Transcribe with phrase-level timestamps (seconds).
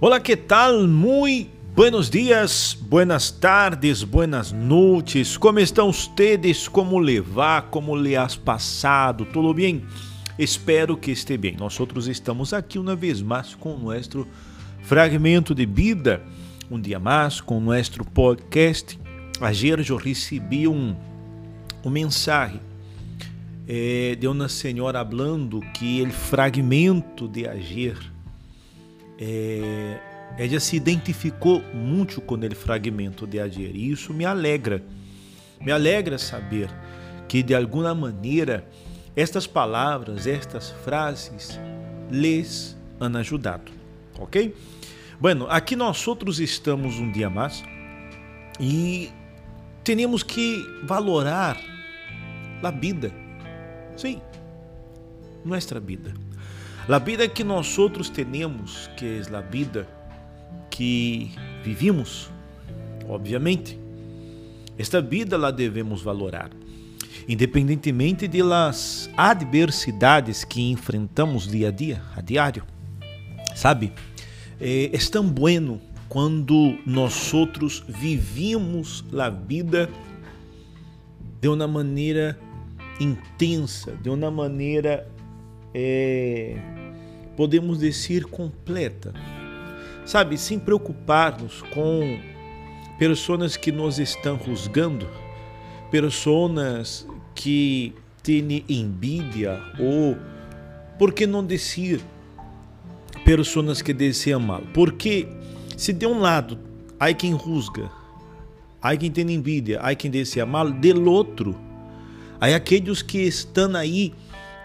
[0.00, 0.88] Olá, que tal?
[0.88, 5.36] Muito buenos dias, buenas tardes, buenas noites.
[5.36, 6.66] Como estão vocês?
[6.66, 7.70] Como levar?
[7.70, 9.24] Como lhe has passado?
[9.24, 9.84] Tudo bem?
[10.36, 11.56] Espero que esteja bem.
[11.56, 14.26] Nós outros estamos aqui uma vez mais com o nosso
[14.82, 16.20] fragmento de vida.
[16.68, 18.98] Um dia mais com o nosso podcast.
[19.40, 20.96] Ayer eu recebi um,
[21.84, 22.60] um mensagem
[23.68, 28.13] eh, de uma senhora falando que o fragmento de ayer
[29.18, 29.98] é,
[30.38, 34.82] ela se identificou muito com o fragmento de ayer e isso me alegra.
[35.60, 36.68] Me alegra saber
[37.28, 38.68] que de alguma maneira
[39.16, 41.58] estas palavras, estas frases
[42.10, 43.70] lhes han ajudado,
[44.18, 44.54] ok?
[45.20, 47.62] Bueno, aqui nós outros estamos um dia mais
[48.58, 49.10] e
[49.84, 51.56] temos que valorar
[52.62, 53.12] a vida,
[53.96, 54.20] sim,
[55.44, 56.14] nossa vida.
[56.86, 59.88] A vida que nós outros temos, que é a vida
[60.70, 61.30] que
[61.64, 62.28] vivimos,
[63.08, 63.78] obviamente,
[64.76, 66.50] esta vida la devemos valorar,
[67.26, 72.64] independentemente de las adversidades que enfrentamos dia a dia, a diário.
[73.56, 73.90] Sabe,
[74.60, 79.88] é, é tão bueno quando nós outros vivimos a vida
[81.40, 82.38] de uma maneira
[83.00, 85.13] intensa, de uma maneira
[85.74, 86.56] é,
[87.36, 89.12] podemos dizer, completa.
[90.06, 92.18] Sabe, sem preocupar-nos com
[92.98, 95.08] pessoas que nos estão rusgando,
[95.90, 100.16] pessoas que têm envidia ou,
[100.98, 102.00] por que não dizer,
[103.24, 104.62] pessoas que desejam mal.
[104.72, 105.26] Porque
[105.76, 106.58] se de um lado
[107.00, 107.90] há quem rusga,
[108.80, 111.56] há quem tem envidia, há quem deseja mal, do outro,
[112.38, 114.12] há aqueles que estão aí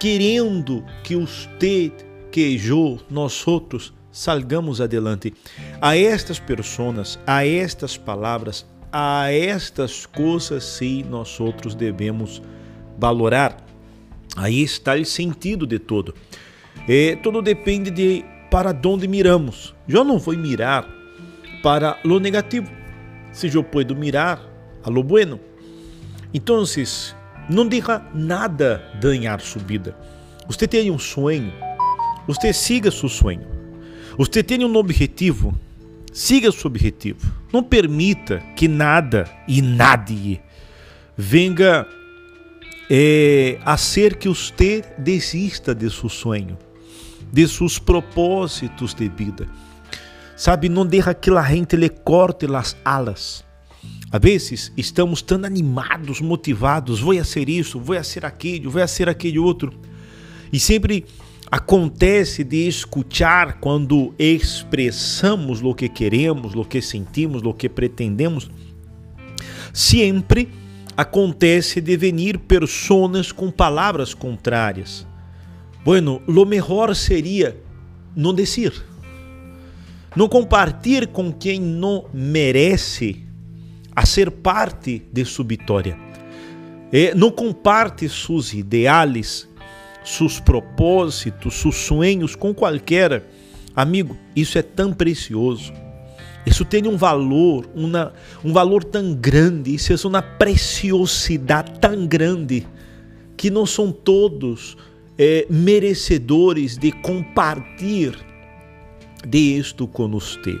[0.00, 1.92] querendo que você,
[2.32, 5.34] que eu, nós outros, salgamos adelante.
[5.80, 12.42] A estas pessoas, a estas palavras, a estas coisas, sim, nós outros devemos
[12.98, 13.62] valorar.
[14.36, 16.14] Aí está o sentido de tudo.
[16.88, 19.74] É, tudo depende de para onde miramos.
[19.86, 20.88] Eu não vou mirar
[21.62, 22.70] para lo negativo,
[23.32, 24.40] se eu puedo mirar
[24.82, 25.38] a lo bueno.
[26.32, 26.64] Então,
[27.50, 29.96] não deixa nada danhar sua vida.
[30.46, 31.52] Você tem um sonho,
[32.26, 33.46] você siga seu sonho.
[34.16, 35.58] Você tem um objetivo,
[36.12, 37.30] siga seu objetivo.
[37.52, 40.40] Não permita que nada e nadie
[41.16, 41.86] venha
[42.88, 46.56] é, a ser que você desista de seu sonho,
[47.32, 49.48] de seus propósitos de vida.
[50.36, 53.44] Sabe, não deixa que a gente lhe corte as alas
[54.12, 58.82] às vezes estamos tão animados, motivados, vou a ser isso, vou a ser aquilo, vou
[58.82, 59.72] a ser aquele outro.
[60.52, 61.04] E sempre
[61.48, 68.50] acontece de escutar quando expressamos o que queremos, o que sentimos, o que pretendemos.
[69.72, 70.48] Sempre
[70.96, 75.06] acontece de venir pessoas com palavras contrárias.
[75.84, 77.56] Bueno, lo melhor seria
[78.14, 78.74] não dizer,
[80.16, 83.29] não compartilhar com quem não merece
[83.94, 85.96] a ser parte de sua vitória.
[87.16, 89.48] Não comparte seus ideais,
[90.04, 93.24] seus propósitos, seus sonhos com qualquer
[93.74, 94.16] amigo.
[94.34, 95.72] Isso é tão precioso.
[96.44, 98.12] Isso tem um valor, uma,
[98.42, 102.66] um valor tão grande, isso é uma preciosidade tão grande
[103.36, 104.76] que não são todos
[105.18, 108.16] é, merecedores de compartilhar
[109.26, 110.58] de isto com você.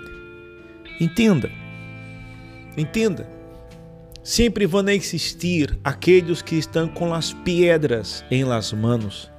[1.00, 1.59] Entenda.
[2.76, 3.28] Entenda.
[4.22, 9.30] Sempre vão existir aqueles que estão com as pedras em las manos,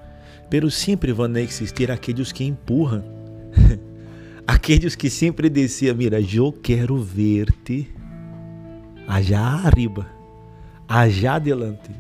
[0.49, 3.03] pero sempre vão existir aqueles que empurram.
[4.47, 7.89] aqueles que sempre diziam: Mira, eu quero ver-te
[9.07, 10.07] allá arriba,
[10.87, 11.91] allá adelante.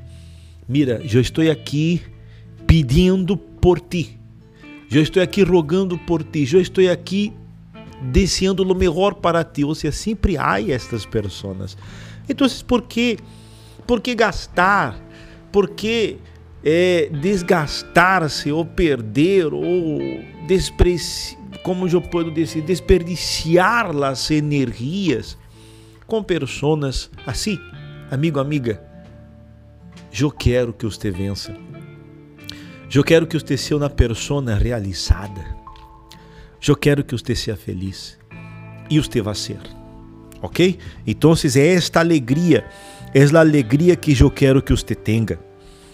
[0.67, 2.01] Mira, eu estou aqui
[2.65, 4.19] pedindo por ti.
[4.91, 6.47] Eu estou aqui rogando por ti.
[6.51, 7.33] Eu estou aqui
[8.01, 9.63] deseando o melhor para ti.
[9.63, 11.77] Ou seja, sempre há estas pessoas.
[12.27, 13.17] Então, por que,
[13.85, 14.99] por que gastar?
[15.51, 16.17] Por que
[16.63, 19.99] é, desgastar-se ou perder ou
[20.47, 21.41] despreciar?
[21.63, 25.37] como eu posso dizer, desperdiciar as energias
[26.07, 27.59] com pessoas assim,
[28.09, 28.81] amigo, amiga.
[30.17, 31.55] Eu quero que você vença.
[32.93, 35.60] Eu quero que você seja uma pessoa realizada.
[36.67, 38.17] Eu quero que você seja feliz
[38.89, 39.59] e você vai ser.
[40.41, 40.77] Ok?
[41.05, 42.65] Então, é esta alegria,
[43.13, 45.39] é a alegria que eu quero que você tenha.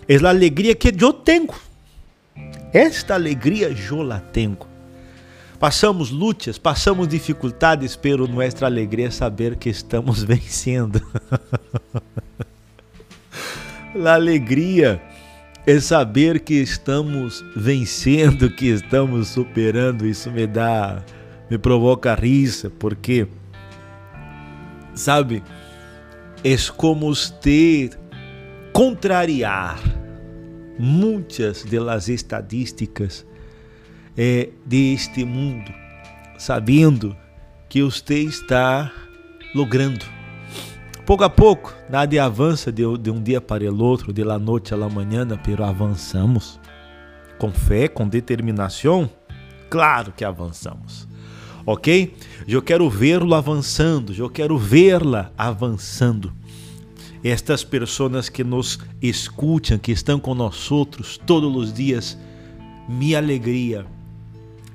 [0.08, 1.50] É a alegria que eu tenho.
[2.74, 4.58] Esta alegria eu la tenho.
[5.60, 11.02] Passamos lutas, passamos dificuldades, pero nossa alegria é saber que estamos vencendo.
[14.06, 15.02] a alegria
[15.68, 20.08] é saber que estamos vencendo, que estamos superando.
[20.08, 21.04] Isso me dá,
[21.50, 23.28] me provoca risa, porque,
[24.96, 25.44] sabe,
[26.42, 28.00] é como ter
[28.72, 29.78] contrariar
[30.80, 33.25] muitas das estatísticas
[34.16, 35.69] é, deste mundo,
[36.38, 37.14] sabendo
[37.68, 38.90] que você está
[39.54, 40.17] logrando.
[41.07, 44.74] Pouco a pouco, nada avança de, de um dia para o outro, de la noite
[44.74, 46.59] à la manhã, pero avançamos.
[47.39, 49.09] Com fé, com determinação,
[49.69, 51.07] claro que avançamos.
[51.65, 52.13] Ok?
[52.45, 56.33] Eu quero vê-lo avançando, eu quero vê-la avançando.
[57.24, 60.21] Estas pessoas que nos escutam, que estão
[60.69, 62.18] outros todos os dias,
[62.89, 63.86] minha alegria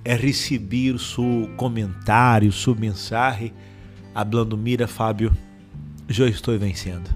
[0.03, 3.53] é receber seu comentário, sua mensagem,
[4.15, 5.31] hablando, mira, Fábio,
[6.19, 7.11] eu estou vencendo.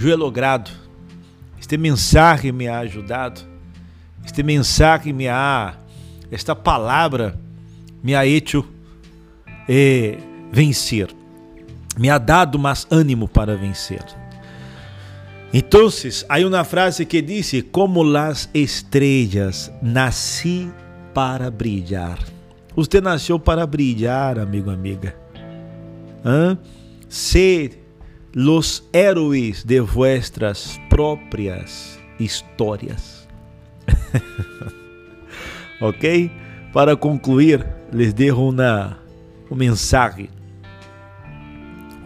[0.00, 0.70] Eu he logrado.
[1.58, 3.40] Este mensagem me ha ajudado.
[4.24, 5.74] Este mensagem me ha,
[6.30, 7.38] esta palavra
[8.02, 8.64] me ha hecho
[9.68, 10.18] eh,
[10.52, 11.08] vencer.
[11.96, 14.04] Me ha dado mais ânimo para vencer.
[15.52, 15.88] Então,
[16.28, 20.70] há uma frase que diz: Como las estrelas, nasci
[21.14, 22.18] para brilhar.
[22.74, 25.16] Você nasceu para brilhar, amigo, amiga.
[26.22, 26.58] Hã?
[27.08, 27.85] Ser
[28.36, 33.26] los héroes de vuestras próprias histórias.
[35.80, 36.30] ok?
[36.72, 38.98] Para concluir, les dejo uma,
[39.48, 40.28] uma mensagem.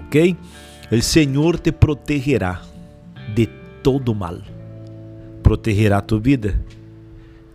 [0.07, 0.37] Ok?
[0.93, 2.63] O Senhor te protegerá
[3.35, 3.49] de
[3.83, 4.41] todo mal.
[5.43, 6.55] Protegerá tu vida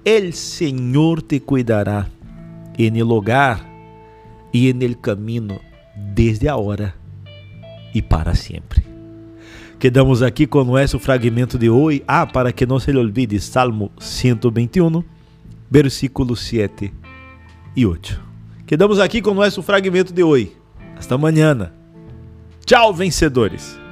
[0.06, 2.08] el Senhor te cuidará
[2.78, 3.58] en el hogar
[4.54, 5.60] e en el camino
[6.14, 6.96] desde agora
[7.96, 8.84] e para sempre.
[9.80, 12.04] Quedamos aqui com nosso fragmento de hoje.
[12.06, 15.02] Ah, para que não se lhe olvide, Salmo 121,
[15.72, 16.94] versículos 7
[17.76, 18.22] e 8.
[18.68, 20.52] Quedamos aqui com nosso fragmento de hoje.
[20.98, 21.72] Hasta amanhã.
[22.66, 23.85] Tchau, vencedores!